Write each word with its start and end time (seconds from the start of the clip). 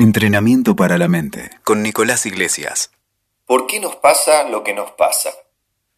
Entrenamiento 0.00 0.76
para 0.76 0.96
la 0.96 1.08
mente 1.08 1.50
con 1.64 1.82
Nicolás 1.82 2.24
Iglesias. 2.24 2.92
¿Por 3.44 3.66
qué 3.66 3.80
nos 3.80 3.96
pasa 3.96 4.48
lo 4.48 4.62
que 4.62 4.72
nos 4.72 4.92
pasa? 4.92 5.30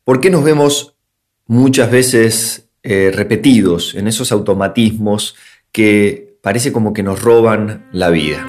¿Por 0.04 0.22
qué 0.22 0.30
nos 0.30 0.42
vemos 0.42 0.96
muchas 1.46 1.90
veces 1.90 2.70
eh, 2.82 3.12
repetidos 3.14 3.94
en 3.94 4.08
esos 4.08 4.32
automatismos 4.32 5.36
que 5.70 6.38
parece 6.40 6.72
como 6.72 6.94
que 6.94 7.02
nos 7.02 7.20
roban 7.20 7.90
la 7.92 8.08
vida? 8.08 8.46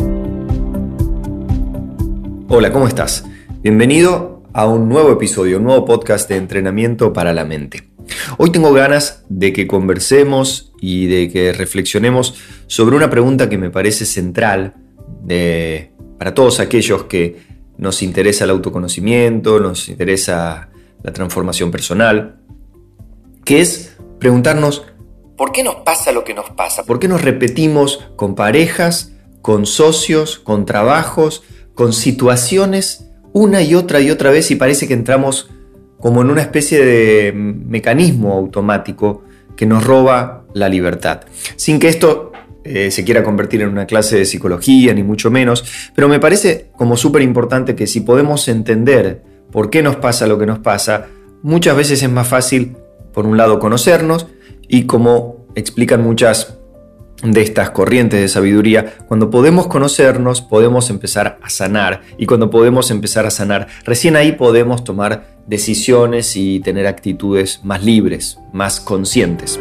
Hola, 2.48 2.72
¿cómo 2.72 2.88
estás? 2.88 3.26
Bienvenido 3.62 4.44
a 4.54 4.68
un 4.68 4.88
nuevo 4.88 5.12
episodio, 5.12 5.58
un 5.58 5.66
nuevo 5.66 5.84
podcast 5.84 6.30
de 6.30 6.38
entrenamiento 6.38 7.12
para 7.12 7.34
la 7.34 7.44
mente. 7.44 7.90
Hoy 8.38 8.52
tengo 8.52 8.72
ganas 8.72 9.26
de 9.28 9.52
que 9.52 9.68
conversemos 9.68 10.72
y 10.80 11.08
de 11.08 11.30
que 11.30 11.52
reflexionemos 11.52 12.36
sobre 12.68 12.96
una 12.96 13.10
pregunta 13.10 13.50
que 13.50 13.58
me 13.58 13.70
parece 13.70 14.06
central 14.06 14.76
de, 15.22 15.92
para 16.18 16.34
todos 16.34 16.60
aquellos 16.60 17.06
que 17.06 17.38
nos 17.78 18.04
interesa 18.04 18.44
el 18.44 18.52
autoconocimiento, 18.52 19.60
nos 19.60 19.90
interesa 19.90 20.70
la 21.04 21.14
transformación 21.14 21.72
personal, 21.72 22.40
que 23.44 23.62
es 23.62 23.98
preguntarnos, 24.20 24.86
¿por 25.36 25.52
qué 25.52 25.64
nos 25.64 25.78
pasa 25.78 26.12
lo 26.12 26.24
que 26.24 26.34
nos 26.34 26.52
pasa? 26.52 26.84
¿Por 26.84 27.00
qué 27.00 27.08
nos 27.08 27.22
repetimos 27.22 28.08
con 28.16 28.36
parejas, 28.36 29.14
con 29.42 29.66
socios, 29.66 30.38
con 30.38 30.66
trabajos, 30.66 31.44
con 31.74 31.94
situaciones 31.94 33.08
una 33.34 33.62
y 33.62 33.76
otra 33.76 34.02
y 34.02 34.12
otra 34.12 34.30
vez 34.30 34.52
y 34.52 34.56
parece 34.56 34.88
que 34.88 34.94
entramos 34.94 35.50
como 35.98 36.22
en 36.22 36.30
una 36.30 36.42
especie 36.42 36.84
de 36.84 37.32
mecanismo 37.34 38.34
automático 38.34 39.24
que 39.56 39.66
nos 39.66 39.84
roba 39.84 40.46
la 40.54 40.70
libertad? 40.70 41.22
Sin 41.56 41.80
que 41.80 41.88
esto 41.88 42.31
eh, 42.64 42.92
se 42.92 43.04
quiera 43.04 43.24
convertir 43.24 43.62
en 43.62 43.70
una 43.70 43.86
clase 43.86 44.18
de 44.18 44.26
psicología, 44.26 44.94
ni 44.94 45.04
mucho 45.04 45.32
menos, 45.32 45.64
pero 45.96 46.08
me 46.08 46.20
parece 46.20 46.70
como 46.76 46.98
súper 46.98 47.22
importante 47.22 47.76
que 47.76 47.88
si 47.88 48.02
podemos 48.02 48.48
entender 48.48 49.24
por 49.52 49.70
qué 49.70 49.82
nos 49.82 49.98
pasa 49.98 50.28
lo 50.28 50.38
que 50.38 50.46
nos 50.46 50.60
pasa, 50.60 51.08
muchas 51.42 51.76
veces 51.76 52.04
es 52.04 52.10
más 52.10 52.28
fácil, 52.28 52.78
por 53.14 53.26
un 53.26 53.38
lado, 53.38 53.60
conocernos 53.60 54.28
y 54.68 54.86
como 54.86 55.46
explican 55.56 56.04
muchas 56.04 56.58
de 57.24 57.42
estas 57.42 57.70
corrientes 57.70 58.20
de 58.20 58.28
sabiduría, 58.28 58.96
cuando 59.08 59.30
podemos 59.30 59.68
conocernos, 59.68 60.42
podemos 60.42 60.90
empezar 60.90 61.38
a 61.42 61.50
sanar. 61.50 62.02
Y 62.18 62.26
cuando 62.26 62.50
podemos 62.50 62.90
empezar 62.92 63.26
a 63.26 63.32
sanar, 63.32 63.68
recién 63.86 64.16
ahí 64.16 64.32
podemos 64.34 64.84
tomar 64.84 65.36
decisiones 65.46 66.36
y 66.36 66.60
tener 66.62 66.88
actitudes 66.88 67.62
más 67.64 67.84
libres, 67.84 68.40
más 68.54 68.80
conscientes. 68.80 69.60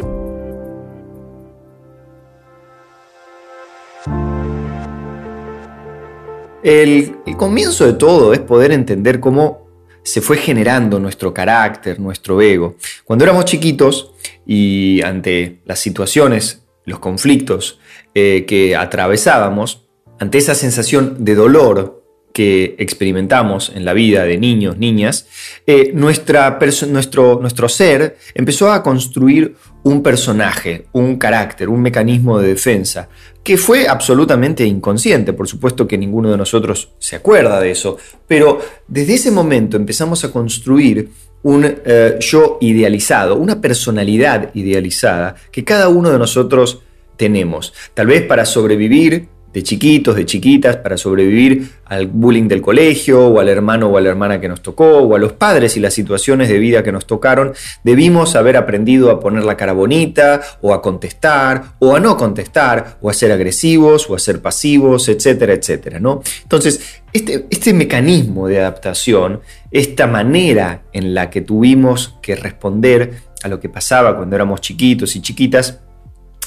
El, 6.63 7.15
comienzo 7.37 7.85
de 7.85 7.93
todo 7.93 8.33
es 8.33 8.39
poder 8.39 8.71
entender 8.71 9.19
cómo 9.19 9.67
se 10.03 10.21
fue 10.21 10.37
generando 10.37 10.99
nuestro 10.99 11.33
carácter, 11.33 11.99
nuestro 11.99 12.41
ego. 12.41 12.75
Cuando 13.03 13.25
éramos 13.25 13.45
chiquitos 13.45 14.13
y 14.45 15.01
ante 15.03 15.61
las 15.65 15.79
situaciones, 15.79 16.63
los 16.85 16.99
conflictos 16.99 17.79
eh, 18.13 18.45
que 18.47 18.75
atravesábamos, 18.75 19.87
ante 20.19 20.37
esa 20.37 20.53
sensación 20.55 21.23
de 21.23 21.35
dolor 21.35 22.01
que 22.33 22.75
experimentamos 22.79 23.71
en 23.75 23.85
la 23.85 23.93
vida 23.93 24.23
de 24.23 24.37
niños, 24.37 24.77
niñas, 24.77 25.27
eh, 25.67 25.91
nuestro, 25.93 27.39
nuestro 27.41 27.69
ser 27.69 28.17
empezó 28.33 28.71
a 28.71 28.83
construir 28.83 29.55
un 29.83 30.01
personaje, 30.03 30.85
un 30.93 31.17
carácter, 31.17 31.69
un 31.69 31.81
mecanismo 31.81 32.39
de 32.39 32.49
defensa, 32.49 33.09
que 33.43 33.57
fue 33.57 33.87
absolutamente 33.87 34.65
inconsciente, 34.65 35.33
por 35.33 35.47
supuesto 35.47 35.87
que 35.87 35.97
ninguno 35.97 36.29
de 36.29 36.37
nosotros 36.37 36.89
se 36.99 37.15
acuerda 37.15 37.59
de 37.59 37.71
eso, 37.71 37.97
pero 38.27 38.59
desde 38.87 39.15
ese 39.15 39.31
momento 39.31 39.77
empezamos 39.77 40.23
a 40.23 40.31
construir 40.31 41.09
un 41.43 41.65
eh, 41.65 42.17
yo 42.19 42.57
idealizado, 42.61 43.35
una 43.35 43.59
personalidad 43.59 44.51
idealizada 44.53 45.35
que 45.51 45.63
cada 45.63 45.89
uno 45.89 46.11
de 46.11 46.19
nosotros 46.19 46.81
tenemos, 47.17 47.73
tal 47.93 48.07
vez 48.07 48.23
para 48.23 48.45
sobrevivir 48.45 49.27
de 49.53 49.63
chiquitos, 49.63 50.15
de 50.15 50.25
chiquitas, 50.25 50.77
para 50.77 50.97
sobrevivir 50.97 51.69
al 51.85 52.07
bullying 52.07 52.47
del 52.47 52.61
colegio, 52.61 53.27
o 53.27 53.39
al 53.39 53.49
hermano 53.49 53.87
o 53.87 53.97
a 53.97 54.01
la 54.01 54.09
hermana 54.09 54.39
que 54.39 54.47
nos 54.47 54.61
tocó, 54.61 54.99
o 54.99 55.15
a 55.15 55.19
los 55.19 55.33
padres 55.33 55.75
y 55.77 55.79
las 55.79 55.93
situaciones 55.93 56.49
de 56.49 56.57
vida 56.57 56.83
que 56.83 56.91
nos 56.91 57.05
tocaron, 57.05 57.53
debimos 57.83 58.35
haber 58.35 58.57
aprendido 58.57 59.11
a 59.11 59.19
poner 59.19 59.43
la 59.43 59.57
cara 59.57 59.73
bonita, 59.73 60.41
o 60.61 60.73
a 60.73 60.81
contestar, 60.81 61.75
o 61.79 61.95
a 61.95 61.99
no 61.99 62.17
contestar, 62.17 62.97
o 63.01 63.09
a 63.09 63.13
ser 63.13 63.31
agresivos, 63.31 64.09
o 64.09 64.15
a 64.15 64.19
ser 64.19 64.41
pasivos, 64.41 65.09
etcétera, 65.09 65.53
etcétera, 65.53 65.99
¿no? 65.99 66.21
Entonces, 66.43 67.01
este, 67.13 67.45
este 67.49 67.73
mecanismo 67.73 68.47
de 68.47 68.59
adaptación, 68.59 69.41
esta 69.71 70.07
manera 70.07 70.83
en 70.93 71.13
la 71.13 71.29
que 71.29 71.41
tuvimos 71.41 72.15
que 72.21 72.35
responder 72.35 73.15
a 73.43 73.47
lo 73.47 73.59
que 73.59 73.69
pasaba 73.69 74.15
cuando 74.15 74.35
éramos 74.35 74.61
chiquitos 74.61 75.15
y 75.15 75.21
chiquitas, 75.21 75.79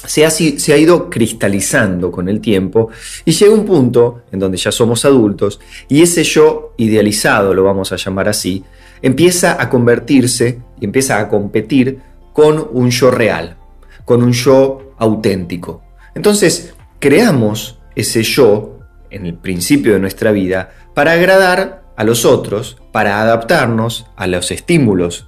se 0.03 0.25
ha, 0.25 0.77
ido 0.77 1.09
cristalizando 1.09 2.11
con 2.11 2.29
el 2.29 2.41
tiempo 2.41 2.89
y 3.23 3.31
llega 3.31 3.53
un 3.53 3.65
punto 3.65 4.23
en 4.31 4.39
donde 4.39 4.57
ya 4.57 4.71
somos 4.71 5.05
adultos 5.05 5.59
y 5.87 6.01
ese 6.01 6.23
yo 6.23 6.73
idealizado, 6.77 7.53
lo 7.53 7.63
vamos 7.63 7.91
a 7.91 7.95
llamar 7.95 8.29
así, 8.29 8.63
empieza 9.01 9.61
a 9.61 9.69
convertirse 9.69 10.59
y 10.79 10.85
empieza 10.85 11.19
a 11.19 11.27
competir 11.27 11.99
con 12.33 12.67
un 12.71 12.91
yo 12.91 13.11
real, 13.11 13.57
con 14.03 14.21
un 14.21 14.33
yo 14.33 14.93
auténtico. 14.97 15.83
Entonces, 16.13 16.75
creamos 16.99 17.79
ese 17.95 18.23
yo 18.23 18.79
en 19.09 19.25
el 19.25 19.35
principio 19.35 19.93
de 19.93 19.99
nuestra 19.99 20.31
vida 20.31 20.71
para 20.93 21.13
agradar 21.13 21.83
a 21.95 22.03
los 22.03 22.25
otros, 22.25 22.77
para 22.91 23.21
adaptarnos 23.21 24.07
a 24.15 24.27
los 24.27 24.51
estímulos 24.51 25.27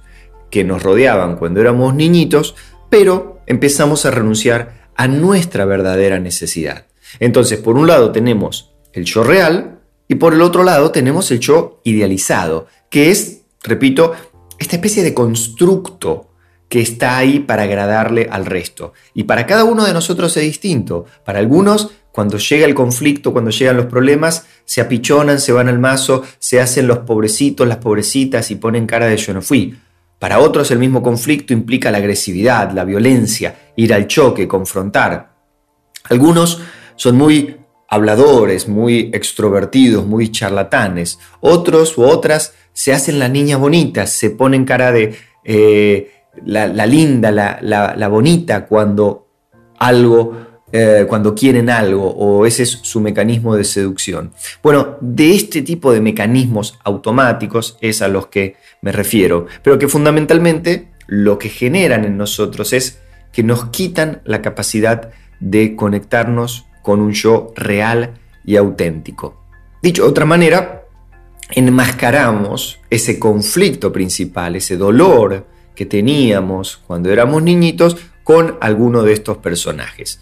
que 0.50 0.64
nos 0.64 0.82
rodeaban 0.82 1.36
cuando 1.36 1.60
éramos 1.60 1.94
niñitos, 1.94 2.54
pero 2.90 3.37
empezamos 3.48 4.06
a 4.06 4.12
renunciar 4.12 4.90
a 4.94 5.08
nuestra 5.08 5.64
verdadera 5.64 6.20
necesidad. 6.20 6.86
Entonces, 7.18 7.58
por 7.58 7.76
un 7.76 7.86
lado 7.86 8.12
tenemos 8.12 8.72
el 8.92 9.04
yo 9.04 9.24
real 9.24 9.80
y 10.06 10.16
por 10.16 10.34
el 10.34 10.42
otro 10.42 10.62
lado 10.62 10.90
tenemos 10.92 11.30
el 11.30 11.40
yo 11.40 11.80
idealizado, 11.84 12.66
que 12.90 13.10
es, 13.10 13.40
repito, 13.62 14.12
esta 14.58 14.76
especie 14.76 15.02
de 15.02 15.14
constructo 15.14 16.28
que 16.68 16.80
está 16.80 17.16
ahí 17.16 17.40
para 17.40 17.62
agradarle 17.62 18.28
al 18.30 18.44
resto. 18.44 18.92
Y 19.14 19.24
para 19.24 19.46
cada 19.46 19.64
uno 19.64 19.84
de 19.84 19.94
nosotros 19.94 20.36
es 20.36 20.42
distinto. 20.42 21.06
Para 21.24 21.38
algunos, 21.38 21.90
cuando 22.12 22.36
llega 22.36 22.66
el 22.66 22.74
conflicto, 22.74 23.32
cuando 23.32 23.50
llegan 23.50 23.78
los 23.78 23.86
problemas, 23.86 24.44
se 24.66 24.82
apichonan, 24.82 25.40
se 25.40 25.52
van 25.52 25.68
al 25.68 25.78
mazo, 25.78 26.22
se 26.38 26.60
hacen 26.60 26.86
los 26.86 26.98
pobrecitos, 26.98 27.66
las 27.66 27.78
pobrecitas 27.78 28.50
y 28.50 28.56
ponen 28.56 28.86
cara 28.86 29.06
de 29.06 29.16
yo 29.16 29.32
no 29.32 29.40
fui. 29.40 29.78
Para 30.18 30.40
otros 30.40 30.70
el 30.70 30.78
mismo 30.78 31.02
conflicto 31.02 31.52
implica 31.52 31.90
la 31.90 31.98
agresividad, 31.98 32.72
la 32.72 32.84
violencia, 32.84 33.72
ir 33.76 33.94
al 33.94 34.06
choque, 34.06 34.48
confrontar. 34.48 35.34
Algunos 36.08 36.60
son 36.96 37.16
muy 37.16 37.56
habladores, 37.88 38.68
muy 38.68 39.10
extrovertidos, 39.12 40.04
muy 40.04 40.30
charlatanes. 40.30 41.18
Otros 41.40 41.96
u 41.96 42.02
otras 42.02 42.54
se 42.72 42.92
hacen 42.92 43.18
la 43.18 43.28
niña 43.28 43.56
bonita, 43.56 44.06
se 44.06 44.30
ponen 44.30 44.64
cara 44.64 44.90
de 44.92 45.16
eh, 45.44 46.12
la, 46.44 46.66
linda, 46.86 47.30
la 47.30 48.08
bonita 48.08 48.66
cuando 48.66 49.28
algo 49.78 50.47
eh, 50.72 51.06
cuando 51.08 51.34
quieren 51.34 51.70
algo 51.70 52.10
o 52.10 52.44
ese 52.44 52.64
es 52.64 52.70
su 52.82 53.00
mecanismo 53.00 53.56
de 53.56 53.64
seducción. 53.64 54.32
Bueno, 54.62 54.98
de 55.00 55.34
este 55.34 55.62
tipo 55.62 55.92
de 55.92 56.00
mecanismos 56.00 56.78
automáticos 56.84 57.78
es 57.80 58.02
a 58.02 58.08
los 58.08 58.26
que 58.26 58.56
me 58.82 58.92
refiero, 58.92 59.46
pero 59.62 59.78
que 59.78 59.88
fundamentalmente 59.88 60.88
lo 61.06 61.38
que 61.38 61.48
generan 61.48 62.04
en 62.04 62.18
nosotros 62.18 62.72
es 62.72 63.00
que 63.32 63.42
nos 63.42 63.66
quitan 63.70 64.20
la 64.24 64.42
capacidad 64.42 65.10
de 65.40 65.74
conectarnos 65.74 66.66
con 66.82 67.00
un 67.00 67.12
yo 67.12 67.52
real 67.56 68.14
y 68.44 68.56
auténtico. 68.56 69.42
Dicho 69.82 70.02
de 70.02 70.08
otra 70.08 70.24
manera, 70.24 70.84
enmascaramos 71.50 72.80
ese 72.90 73.18
conflicto 73.18 73.92
principal, 73.92 74.56
ese 74.56 74.76
dolor 74.76 75.46
que 75.74 75.86
teníamos 75.86 76.76
cuando 76.76 77.10
éramos 77.10 77.42
niñitos 77.42 77.96
con 78.28 78.58
alguno 78.60 79.04
de 79.04 79.14
estos 79.14 79.38
personajes. 79.38 80.20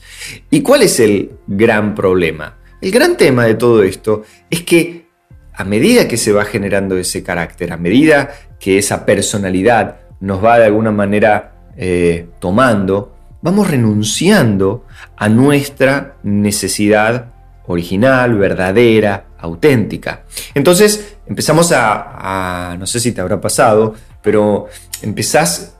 ¿Y 0.49 0.61
cuál 0.61 0.83
es 0.83 1.01
el 1.01 1.41
gran 1.49 1.93
problema? 1.93 2.57
El 2.81 2.93
gran 2.93 3.17
tema 3.17 3.47
de 3.47 3.57
todo 3.57 3.83
esto 3.83 4.23
es 4.49 4.63
que 4.63 5.09
a 5.53 5.65
medida 5.65 6.07
que 6.07 6.17
se 6.17 6.31
va 6.31 6.45
generando 6.45 6.97
ese 6.97 7.25
carácter, 7.25 7.73
a 7.73 7.77
medida 7.77 8.31
que 8.61 8.79
esa 8.79 9.05
personalidad 9.05 10.03
nos 10.21 10.45
va 10.45 10.57
de 10.57 10.67
alguna 10.67 10.93
manera 10.93 11.73
eh, 11.77 12.29
tomando, 12.39 13.17
vamos 13.43 13.69
renunciando 13.69 14.87
a 15.17 15.29
nuestra 15.29 16.19
necesidad 16.23 17.35
original, 17.67 18.37
verdadera, 18.39 19.31
auténtica. 19.37 20.23
Entonces 20.55 21.17
empezamos 21.27 21.73
a, 21.73 22.71
a, 22.71 22.77
no 22.77 22.87
sé 22.87 23.01
si 23.01 23.11
te 23.11 23.21
habrá 23.21 23.41
pasado, 23.41 23.97
pero 24.23 24.69
empezás 25.03 25.75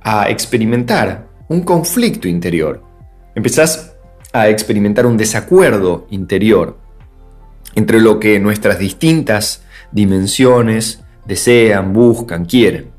a 0.00 0.30
experimentar 0.30 1.35
un 1.48 1.62
conflicto 1.62 2.28
interior. 2.28 2.82
Empezás 3.34 3.94
a 4.32 4.48
experimentar 4.48 5.06
un 5.06 5.16
desacuerdo 5.16 6.06
interior. 6.10 6.78
entre 7.74 8.00
lo 8.00 8.18
que 8.18 8.40
nuestras 8.40 8.78
distintas 8.78 9.62
dimensiones 9.92 11.04
desean, 11.26 11.92
buscan, 11.92 12.46
quieren. 12.46 12.90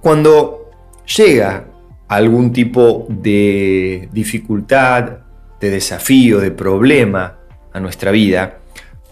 Cuando 0.00 0.70
llega 1.16 1.68
algún 2.08 2.52
tipo 2.52 3.06
de 3.08 4.08
dificultad, 4.12 5.18
de 5.60 5.70
desafío, 5.70 6.40
de 6.40 6.50
problema 6.50 7.38
a 7.72 7.78
nuestra 7.78 8.10
vida, 8.10 8.58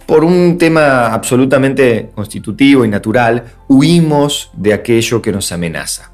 por 0.06 0.24
un 0.24 0.58
tema 0.58 1.06
absolutamente 1.14 2.10
constitutivo 2.14 2.84
y 2.84 2.88
natural, 2.88 3.44
huimos 3.68 4.50
de 4.54 4.74
aquello 4.74 5.22
que 5.22 5.32
nos 5.32 5.50
amenaza, 5.52 6.12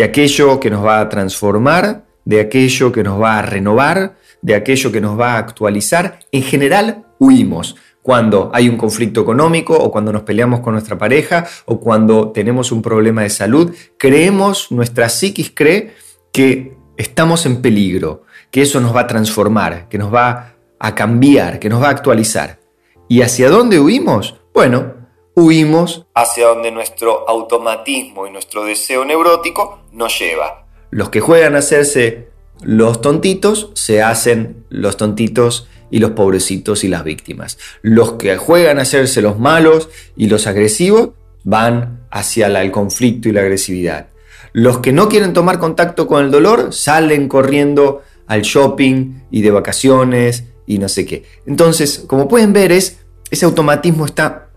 de 0.00 0.04
aquello 0.04 0.58
que 0.60 0.70
nos 0.70 0.82
va 0.82 0.98
a 0.98 1.10
transformar, 1.10 2.06
de 2.24 2.40
aquello 2.40 2.90
que 2.90 3.02
nos 3.02 3.20
va 3.20 3.38
a 3.38 3.42
renovar, 3.42 4.16
de 4.40 4.54
aquello 4.54 4.90
que 4.90 4.98
nos 4.98 5.20
va 5.20 5.34
a 5.34 5.36
actualizar. 5.36 6.20
En 6.32 6.42
general, 6.42 7.04
huimos 7.18 7.76
cuando 8.00 8.50
hay 8.54 8.70
un 8.70 8.78
conflicto 8.78 9.20
económico 9.20 9.76
o 9.76 9.92
cuando 9.92 10.10
nos 10.10 10.22
peleamos 10.22 10.60
con 10.60 10.72
nuestra 10.72 10.96
pareja 10.96 11.46
o 11.66 11.78
cuando 11.78 12.30
tenemos 12.30 12.72
un 12.72 12.80
problema 12.80 13.24
de 13.24 13.28
salud. 13.28 13.74
Creemos, 13.98 14.72
nuestra 14.72 15.10
psiquis 15.10 15.52
cree 15.54 15.92
que 16.32 16.78
estamos 16.96 17.44
en 17.44 17.60
peligro, 17.60 18.22
que 18.50 18.62
eso 18.62 18.80
nos 18.80 18.96
va 18.96 19.00
a 19.02 19.06
transformar, 19.06 19.86
que 19.90 19.98
nos 19.98 20.14
va 20.14 20.54
a 20.78 20.94
cambiar, 20.94 21.58
que 21.58 21.68
nos 21.68 21.82
va 21.82 21.88
a 21.88 21.90
actualizar. 21.90 22.58
¿Y 23.06 23.20
hacia 23.20 23.50
dónde 23.50 23.78
huimos? 23.78 24.36
Bueno, 24.54 24.94
huimos 25.34 26.06
hacia 26.14 26.48
donde 26.48 26.70
nuestro 26.70 27.28
automatismo 27.28 28.26
y 28.26 28.30
nuestro 28.30 28.64
deseo 28.64 29.04
neurótico 29.04 29.80
nos 29.92 30.18
lleva. 30.18 30.66
Los 30.90 31.10
que 31.10 31.20
juegan 31.20 31.54
a 31.54 31.58
hacerse 31.58 32.30
los 32.62 33.00
tontitos 33.00 33.70
se 33.74 34.02
hacen 34.02 34.64
los 34.68 34.96
tontitos 34.96 35.66
y 35.90 35.98
los 35.98 36.10
pobrecitos 36.10 36.84
y 36.84 36.88
las 36.88 37.04
víctimas. 37.04 37.58
Los 37.82 38.12
que 38.12 38.36
juegan 38.36 38.78
a 38.78 38.82
hacerse 38.82 39.22
los 39.22 39.38
malos 39.38 39.88
y 40.16 40.26
los 40.26 40.46
agresivos 40.46 41.10
van 41.42 42.06
hacia 42.10 42.46
el 42.46 42.70
conflicto 42.70 43.28
y 43.28 43.32
la 43.32 43.40
agresividad. 43.40 44.08
Los 44.52 44.78
que 44.78 44.92
no 44.92 45.08
quieren 45.08 45.32
tomar 45.32 45.58
contacto 45.58 46.06
con 46.06 46.24
el 46.24 46.30
dolor 46.30 46.72
salen 46.72 47.28
corriendo 47.28 48.02
al 48.26 48.42
shopping 48.42 49.22
y 49.30 49.42
de 49.42 49.50
vacaciones 49.50 50.44
y 50.66 50.78
no 50.78 50.88
sé 50.88 51.06
qué. 51.06 51.24
Entonces, 51.46 52.04
como 52.06 52.28
pueden 52.28 52.52
ver, 52.52 52.72
es, 52.72 52.98
ese 53.30 53.46
automatismo 53.46 54.04
está 54.04 54.49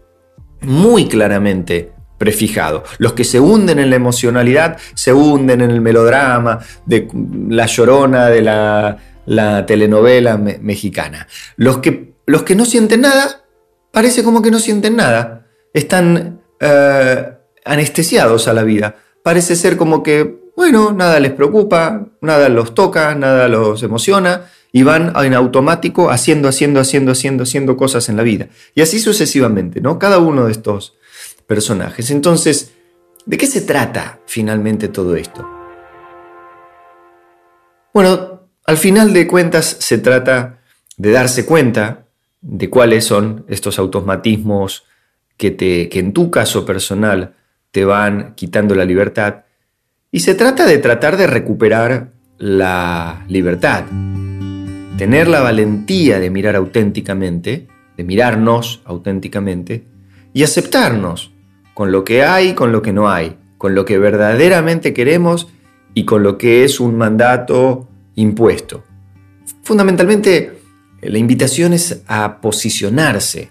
muy 0.64 1.08
claramente 1.08 1.92
prefijado. 2.18 2.84
Los 3.00 3.14
que 3.14 3.24
se 3.24 3.40
hunden 3.40 3.80
en 3.80 3.90
la 3.90 3.96
emocionalidad 3.96 4.78
se 4.94 5.14
hunden 5.14 5.62
en 5.62 5.72
el 5.72 5.82
melodrama 5.82 6.60
de 6.86 7.08
la 7.50 7.66
llorona 7.66 8.28
de 8.28 8.42
la, 8.42 9.66
telenovela 9.66 10.38
mexicana. 10.38 11.28
Los 11.58 11.80
que, 11.80 12.14
los 12.26 12.44
que 12.44 12.56
no 12.56 12.66
sienten 12.66 13.02
nada, 13.02 13.44
parece 13.92 14.24
como 14.24 14.42
que 14.42 14.52
no 14.52 14.60
sienten 14.60 14.96
nada. 14.96 15.48
Están 15.74 16.42
eh, 16.60 17.30
anestesiados 17.66 18.48
a 18.48 18.54
la 18.54 18.64
vida. 18.64 18.96
Parece 19.22 19.56
ser 19.56 19.76
como 19.76 20.04
que, 20.04 20.52
bueno, 20.56 20.94
nada 20.94 21.20
les 21.20 21.32
preocupa, 21.32 22.08
nada 22.22 22.48
los 22.48 22.74
toca, 22.74 23.16
nada 23.16 23.48
los 23.48 23.82
emociona 23.84 24.46
y 24.76 24.82
van 24.82 25.14
en 25.24 25.36
automático 25.36 26.10
haciendo, 26.10 26.50
haciendo, 26.50 26.80
haciendo, 26.80 27.12
haciendo, 27.12 27.44
haciendo 27.44 27.78
cosas 27.78 28.10
en 28.10 28.18
la 28.18 28.24
vida. 28.24 28.48
Y 28.74 28.82
así 28.82 29.00
sucesivamente, 29.00 29.80
¿no? 29.80 30.00
Cada 30.00 30.18
uno 30.18 30.46
de 30.46 30.52
estos 30.52 30.96
personajes. 31.46 32.10
Entonces, 32.10 32.74
¿de 33.28 33.38
qué 33.38 33.46
se 33.46 33.62
trata 33.62 34.20
finalmente 34.26 34.88
todo 34.88 35.16
esto? 35.16 35.48
Bueno, 37.94 38.50
al 38.66 38.78
final 38.78 39.14
de 39.14 39.28
cuentas 39.28 39.78
se 39.80 40.00
trata 40.00 40.62
de 40.98 41.12
darse 41.12 41.46
cuenta 41.46 42.08
de 42.42 42.72
cuáles 42.72 43.06
son 43.06 43.46
estos 43.48 43.78
automatismos 43.78 44.86
que, 45.38 45.52
te, 45.52 45.88
que 45.88 46.00
en 46.00 46.14
tu 46.14 46.32
caso 46.32 46.66
personal 46.66 47.36
te 47.70 47.86
van 47.86 48.34
quitando 48.34 48.74
la 48.74 48.86
libertad. 48.86 49.44
Y 50.10 50.22
se 50.22 50.34
trata 50.34 50.66
de 50.66 50.80
tratar 50.80 51.16
de 51.16 51.28
recuperar 51.28 52.10
la 52.40 53.24
libertad 53.28 53.86
tener 54.98 55.28
la 55.28 55.42
valentía 55.42 56.20
de 56.20 56.30
mirar 56.30 56.56
auténticamente, 56.56 57.68
de 57.98 58.04
mirarnos 58.04 58.82
auténticamente 58.86 59.86
y 60.34 60.44
aceptarnos 60.44 61.32
con 61.74 61.92
lo 61.92 62.04
que 62.04 62.24
hay, 62.24 62.54
con 62.54 62.72
lo 62.72 62.82
que 62.82 62.94
no 62.94 63.10
hay, 63.10 63.38
con 63.58 63.76
lo 63.76 63.86
que 63.86 63.98
verdaderamente 63.98 64.94
queremos 64.94 65.48
y 65.94 66.06
con 66.06 66.24
lo 66.24 66.38
que 66.38 66.64
es 66.64 66.80
un 66.80 66.96
mandato 66.98 67.90
impuesto. 68.16 68.84
Fundamentalmente, 69.64 70.60
la 71.02 71.18
invitación 71.18 71.74
es 71.74 72.02
a 72.08 72.42
posicionarse. 72.42 73.50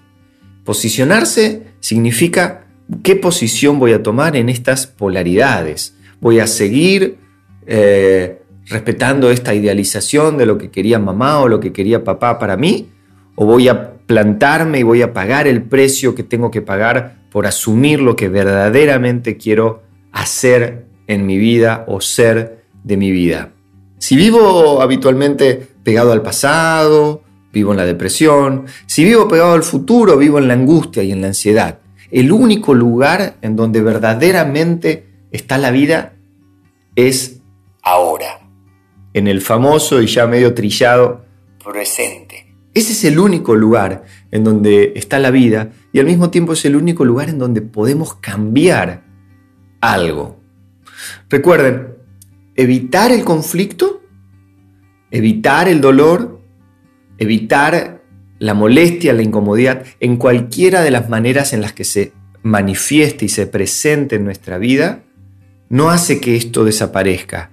Posicionarse 0.64 1.62
significa 1.80 2.66
qué 3.02 3.16
posición 3.16 3.78
voy 3.78 3.92
a 3.92 4.02
tomar 4.02 4.36
en 4.36 4.48
estas 4.48 4.86
polaridades. 4.86 5.96
Voy 6.20 6.38
a 6.38 6.46
seguir 6.46 7.18
eh, 7.66 8.41
respetando 8.72 9.30
esta 9.30 9.54
idealización 9.54 10.36
de 10.36 10.46
lo 10.46 10.58
que 10.58 10.70
quería 10.70 10.98
mamá 10.98 11.40
o 11.40 11.48
lo 11.48 11.60
que 11.60 11.72
quería 11.72 12.04
papá 12.04 12.38
para 12.38 12.56
mí? 12.56 12.88
¿O 13.34 13.46
voy 13.46 13.68
a 13.68 13.92
plantarme 14.06 14.80
y 14.80 14.82
voy 14.82 15.02
a 15.02 15.12
pagar 15.12 15.46
el 15.46 15.62
precio 15.62 16.14
que 16.14 16.22
tengo 16.22 16.50
que 16.50 16.62
pagar 16.62 17.22
por 17.30 17.46
asumir 17.46 18.00
lo 18.00 18.16
que 18.16 18.28
verdaderamente 18.28 19.36
quiero 19.36 19.82
hacer 20.12 20.86
en 21.06 21.26
mi 21.26 21.38
vida 21.38 21.84
o 21.86 22.00
ser 22.00 22.64
de 22.82 22.96
mi 22.96 23.10
vida? 23.10 23.50
Si 23.98 24.16
vivo 24.16 24.82
habitualmente 24.82 25.68
pegado 25.84 26.12
al 26.12 26.22
pasado, 26.22 27.22
vivo 27.52 27.70
en 27.70 27.76
la 27.76 27.84
depresión, 27.84 28.66
si 28.86 29.04
vivo 29.04 29.28
pegado 29.28 29.52
al 29.52 29.62
futuro, 29.62 30.16
vivo 30.16 30.38
en 30.38 30.48
la 30.48 30.54
angustia 30.54 31.02
y 31.02 31.12
en 31.12 31.20
la 31.20 31.28
ansiedad. 31.28 31.78
El 32.10 32.32
único 32.32 32.74
lugar 32.74 33.36
en 33.42 33.56
donde 33.56 33.80
verdaderamente 33.80 35.06
está 35.30 35.56
la 35.56 35.70
vida 35.70 36.14
es 36.94 37.40
ahora 37.82 38.41
en 39.14 39.26
el 39.28 39.40
famoso 39.40 40.00
y 40.00 40.06
ya 40.06 40.26
medio 40.26 40.54
trillado 40.54 41.24
presente. 41.64 42.46
Ese 42.74 42.92
es 42.92 43.04
el 43.04 43.18
único 43.18 43.54
lugar 43.54 44.04
en 44.30 44.44
donde 44.44 44.92
está 44.96 45.18
la 45.18 45.30
vida 45.30 45.72
y 45.92 46.00
al 46.00 46.06
mismo 46.06 46.30
tiempo 46.30 46.54
es 46.54 46.64
el 46.64 46.76
único 46.76 47.04
lugar 47.04 47.28
en 47.28 47.38
donde 47.38 47.60
podemos 47.60 48.14
cambiar 48.14 49.04
algo. 49.80 50.40
Recuerden, 51.28 51.94
evitar 52.56 53.12
el 53.12 53.24
conflicto, 53.24 54.02
evitar 55.10 55.68
el 55.68 55.80
dolor, 55.80 56.40
evitar 57.18 58.02
la 58.38 58.54
molestia, 58.54 59.12
la 59.12 59.22
incomodidad, 59.22 59.84
en 60.00 60.16
cualquiera 60.16 60.82
de 60.82 60.90
las 60.90 61.08
maneras 61.08 61.52
en 61.52 61.60
las 61.60 61.72
que 61.72 61.84
se 61.84 62.12
manifieste 62.42 63.26
y 63.26 63.28
se 63.28 63.46
presente 63.46 64.16
en 64.16 64.24
nuestra 64.24 64.58
vida, 64.58 65.04
no 65.68 65.90
hace 65.90 66.20
que 66.20 66.36
esto 66.36 66.64
desaparezca, 66.64 67.51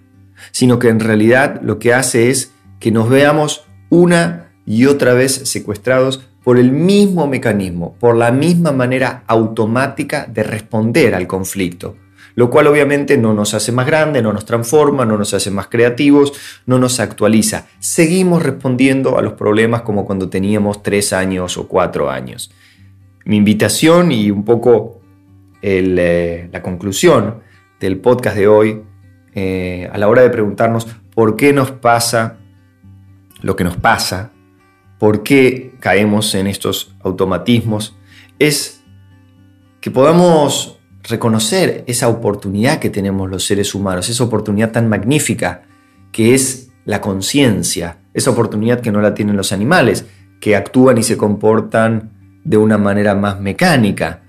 sino 0.51 0.79
que 0.79 0.89
en 0.89 1.00
realidad 1.00 1.62
lo 1.62 1.79
que 1.79 1.94
hace 1.94 2.29
es 2.29 2.53
que 2.79 2.91
nos 2.91 3.10
veamos 3.10 3.65
una 3.89 4.51
y 4.65 4.86
otra 4.86 5.13
vez 5.13 5.34
secuestrados 5.50 6.29
por 6.44 6.58
el 6.58 6.72
mismo 6.72 7.27
mecanismo, 7.27 7.96
por 8.00 8.15
la 8.15 8.32
misma 8.32 8.72
manera 8.72 9.24
automática 9.27 10.25
de 10.25 10.44
responder 10.44 11.13
al 11.13 11.27
conflicto, 11.27 11.96
lo 12.36 12.50
cual 12.50 12.68
obviamente 12.68 13.18
no 13.18 13.34
nos 13.34 13.53
hace 13.53 13.72
más 13.72 13.86
grande, 13.86 14.22
no 14.22 14.32
nos 14.32 14.46
transforma, 14.46 15.06
no 15.06 15.18
nos 15.18 15.34
hace 15.34 15.51
más 15.51 15.68
creativos, 15.68 16.34
no 16.65 16.79
nos 16.79 17.00
actualiza. 17.00 17.68
Seguimos 17.79 18.44
respondiendo 18.44 19.18
a 19.18 19.22
los 19.22 19.34
problemas 19.34 19.82
como 19.82 20.06
cuando 20.06 20.29
teníamos 20.29 20.82
tres 20.82 21.13
años 21.13 21.58
o 21.58 21.68
cuatro 21.68 22.10
años. 22.10 22.51
Mi 23.25 23.38
invitación 23.38 24.12
y 24.12 24.32
un 24.32 24.46
poco 24.46 25.01
eh, 25.62 26.50
la 26.51 26.62
conclusión 26.62 27.41
del 27.79 27.98
podcast 27.98 28.38
de 28.38 28.48
hoy 28.48 28.82
eh, 29.36 29.89
a 29.91 29.98
la 29.98 30.07
hora 30.07 30.21
de 30.21 30.29
preguntarnos 30.29 30.88
por 31.13 31.36
qué 31.36 31.53
nos 31.53 31.71
pasa 31.71 32.38
lo 33.41 33.55
que 33.55 33.63
nos 33.63 33.77
pasa, 33.77 34.31
por 34.98 35.24
qué 35.24 35.75
caemos 35.79 36.36
en 36.36 36.48
estos 36.48 36.95
automatismos, 37.01 37.98
es 38.38 38.83
que 39.81 39.91
podamos 39.91 40.79
reconocer 41.03 41.83
esa 41.88 42.09
oportunidad 42.09 42.79
que 42.79 42.89
tenemos 42.89 43.29
los 43.29 43.45
seres 43.45 43.74
humanos, 43.74 44.09
esa 44.09 44.24
oportunidad 44.24 44.71
tan 44.71 44.89
magnífica 44.89 45.63
que 46.12 46.33
es 46.33 46.71
la 46.86 47.01
conciencia, 47.01 48.00
esa 48.13 48.31
oportunidad 48.31 48.81
que 48.81 48.91
no 48.91 49.01
la 49.01 49.13
tienen 49.13 49.38
los 49.38 49.51
animales, 49.51 50.05
que 50.41 50.55
actúan 50.55 50.98
y 50.98 51.03
se 51.03 51.17
comportan 51.17 52.12
de 52.43 52.57
una 52.57 52.77
manera 52.77 53.15
más 53.15 53.39
mecánica. 53.39 54.24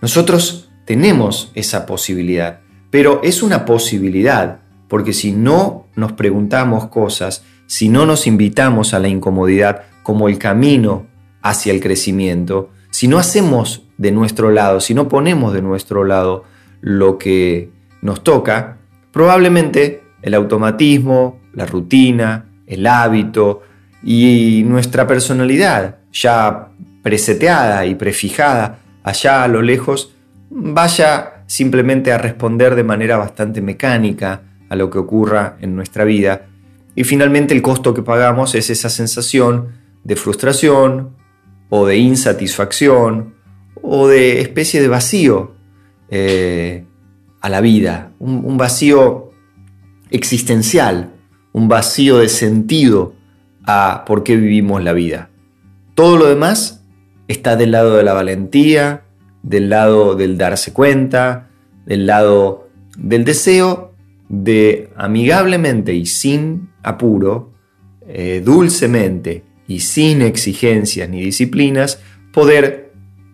Nosotros 0.00 0.70
tenemos 0.84 1.52
esa 1.54 1.86
posibilidad. 1.86 2.60
Pero 2.90 3.20
es 3.22 3.42
una 3.42 3.64
posibilidad, 3.64 4.60
porque 4.88 5.12
si 5.12 5.32
no 5.32 5.86
nos 5.94 6.12
preguntamos 6.12 6.88
cosas, 6.88 7.44
si 7.66 7.88
no 7.88 8.06
nos 8.06 8.26
invitamos 8.26 8.94
a 8.94 8.98
la 8.98 9.08
incomodidad 9.08 9.82
como 10.02 10.28
el 10.28 10.38
camino 10.38 11.06
hacia 11.42 11.72
el 11.72 11.80
crecimiento, 11.80 12.70
si 12.90 13.08
no 13.08 13.18
hacemos 13.18 13.84
de 13.98 14.12
nuestro 14.12 14.50
lado, 14.50 14.80
si 14.80 14.94
no 14.94 15.08
ponemos 15.08 15.52
de 15.52 15.62
nuestro 15.62 16.04
lado 16.04 16.44
lo 16.80 17.18
que 17.18 17.70
nos 18.00 18.22
toca, 18.22 18.78
probablemente 19.12 20.02
el 20.22 20.34
automatismo, 20.34 21.40
la 21.52 21.66
rutina, 21.66 22.46
el 22.66 22.86
hábito 22.86 23.62
y 24.02 24.62
nuestra 24.66 25.06
personalidad 25.06 25.98
ya 26.12 26.68
preseteada 27.02 27.86
y 27.86 27.94
prefijada 27.94 28.80
allá 29.02 29.44
a 29.44 29.48
lo 29.48 29.62
lejos, 29.62 30.14
vaya 30.50 31.37
simplemente 31.48 32.12
a 32.12 32.18
responder 32.18 32.76
de 32.76 32.84
manera 32.84 33.16
bastante 33.16 33.60
mecánica 33.60 34.42
a 34.68 34.76
lo 34.76 34.90
que 34.90 34.98
ocurra 34.98 35.56
en 35.60 35.74
nuestra 35.74 36.04
vida. 36.04 36.46
Y 36.94 37.04
finalmente 37.04 37.54
el 37.54 37.62
costo 37.62 37.94
que 37.94 38.02
pagamos 38.02 38.54
es 38.54 38.70
esa 38.70 38.90
sensación 38.90 39.72
de 40.04 40.14
frustración 40.14 41.16
o 41.70 41.86
de 41.86 41.96
insatisfacción 41.96 43.34
o 43.82 44.08
de 44.08 44.40
especie 44.40 44.82
de 44.82 44.88
vacío 44.88 45.54
eh, 46.10 46.84
a 47.40 47.48
la 47.48 47.60
vida, 47.60 48.12
un, 48.18 48.58
vacío 48.58 49.30
existencial, 50.10 51.14
un 51.52 51.68
vacío 51.68 52.18
de 52.18 52.28
sentido 52.28 53.14
a 53.64 54.04
por 54.06 54.22
qué 54.22 54.36
vivimos 54.36 54.82
la 54.82 54.92
vida. 54.92 55.30
Todo 55.94 56.18
lo 56.18 56.26
demás 56.26 56.84
está 57.26 57.56
del 57.56 57.70
lado 57.70 57.96
de 57.96 58.02
la 58.02 58.12
valentía, 58.12 59.04
del 59.42 59.70
lado 59.70 60.14
del 60.14 60.36
darse 60.36 60.72
cuenta, 60.72 61.48
del 61.86 62.06
lado 62.06 62.68
del 62.96 63.24
deseo 63.24 63.94
de 64.28 64.90
amigablemente 64.96 65.94
y 65.94 66.06
sin 66.06 66.70
apuro, 66.82 67.52
eh, 68.06 68.42
dulcemente 68.44 69.44
y 69.66 69.80
sin 69.80 70.22
exigencias 70.22 71.08
ni 71.08 71.22
disciplinas, 71.22 72.00
poder 72.32 72.92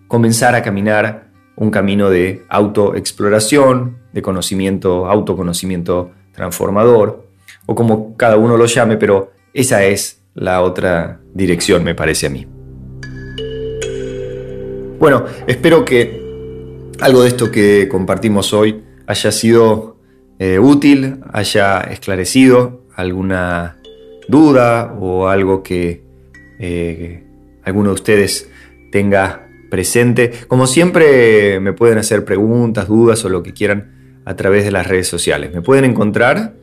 comenzar 0.08 0.54
a 0.54 0.62
caminar 0.62 1.30
un 1.56 1.70
camino 1.70 2.10
de 2.10 2.44
autoexploración, 2.48 3.98
de 4.12 4.22
conocimiento, 4.22 5.06
autoconocimiento 5.06 6.10
transformador, 6.32 7.28
o 7.66 7.74
como 7.74 8.16
cada 8.16 8.36
uno 8.36 8.56
lo 8.56 8.66
llame, 8.66 8.96
pero 8.96 9.32
esa 9.52 9.84
es 9.84 10.20
la 10.34 10.62
otra 10.62 11.20
dirección, 11.32 11.84
me 11.84 11.94
parece 11.94 12.26
a 12.26 12.30
mí. 12.30 12.53
Bueno, 14.98 15.24
espero 15.46 15.84
que 15.84 16.20
algo 17.00 17.22
de 17.22 17.28
esto 17.28 17.50
que 17.50 17.88
compartimos 17.88 18.52
hoy 18.52 18.82
haya 19.06 19.32
sido 19.32 19.96
eh, 20.38 20.58
útil, 20.58 21.20
haya 21.32 21.80
esclarecido 21.80 22.84
alguna 22.94 23.76
duda 24.28 24.96
o 24.98 25.28
algo 25.28 25.62
que 25.62 26.04
eh, 26.58 27.24
alguno 27.64 27.90
de 27.90 27.94
ustedes 27.94 28.48
tenga 28.92 29.48
presente. 29.70 30.30
Como 30.46 30.66
siempre, 30.66 31.60
me 31.60 31.72
pueden 31.72 31.98
hacer 31.98 32.24
preguntas, 32.24 32.88
dudas 32.88 33.24
o 33.24 33.28
lo 33.28 33.42
que 33.42 33.52
quieran 33.52 34.20
a 34.24 34.36
través 34.36 34.64
de 34.64 34.70
las 34.70 34.86
redes 34.86 35.08
sociales. 35.08 35.52
Me 35.52 35.60
pueden 35.60 35.84
encontrar 35.84 36.54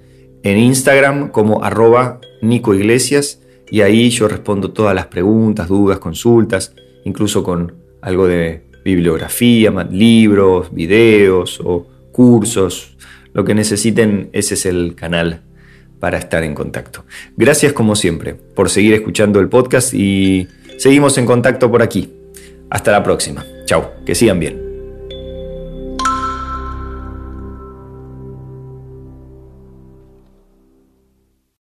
en 0.44 0.58
Instagram 0.58 1.30
como 1.30 1.64
arroba 1.64 2.20
Nico 2.42 2.74
Iglesias 2.74 3.42
y 3.70 3.82
ahí 3.82 4.10
yo 4.10 4.28
respondo 4.28 4.72
todas 4.72 4.96
las 4.96 5.08
preguntas, 5.08 5.68
dudas, 5.68 6.00
consultas, 6.00 6.74
incluso 7.04 7.44
con 7.44 7.81
algo 8.02 8.28
de 8.28 8.64
bibliografía, 8.84 9.72
libros, 9.90 10.74
videos 10.74 11.60
o 11.64 11.88
cursos. 12.12 12.98
Lo 13.34 13.46
que 13.46 13.56
necesiten, 13.56 14.30
ese 14.34 14.56
es 14.56 14.66
el 14.66 14.96
canal 14.96 15.42
para 16.00 16.18
estar 16.18 16.44
en 16.44 16.54
contacto. 16.54 17.06
Gracias 17.38 17.74
como 17.74 17.96
siempre 17.96 18.34
por 18.34 18.70
seguir 18.70 18.94
escuchando 18.94 19.40
el 19.40 19.48
podcast 19.48 19.94
y 19.94 20.48
seguimos 20.78 21.18
en 21.18 21.26
contacto 21.26 21.72
por 21.72 21.82
aquí. 21.82 22.12
Hasta 22.70 22.92
la 22.92 23.04
próxima. 23.04 23.46
Chao, 23.66 23.92
que 24.06 24.16
sigan 24.16 24.40
bien. 24.40 24.71